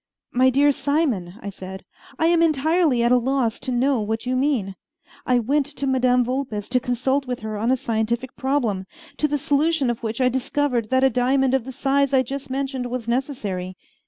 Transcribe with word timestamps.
"My 0.31 0.49
dear 0.49 0.71
Simon," 0.71 1.35
I 1.43 1.51
said, 1.51 1.85
"I 2.17 2.25
am 2.25 2.41
entirely 2.41 3.03
at 3.03 3.11
a 3.11 3.17
loss 3.19 3.59
to 3.59 3.71
know 3.71 4.01
what 4.01 4.25
you 4.25 4.35
mean. 4.35 4.75
I 5.27 5.37
went 5.37 5.67
to 5.67 5.85
Madame 5.85 6.23
Vulpes 6.25 6.67
to 6.69 6.79
consult 6.79 7.27
with 7.27 7.41
her 7.41 7.55
on 7.55 7.69
a 7.69 7.77
scientific 7.77 8.35
problem, 8.35 8.87
to 9.17 9.27
the 9.27 9.37
solution 9.37 9.91
of 9.91 10.01
which 10.01 10.19
I 10.19 10.27
discovered 10.27 10.89
that 10.89 11.03
a 11.03 11.11
diamond 11.11 11.53
of 11.53 11.65
the 11.65 11.71
size 11.71 12.15
I 12.15 12.23
just 12.23 12.49
mentioned 12.49 12.87
was 12.89 13.07
necessary. 13.07 13.77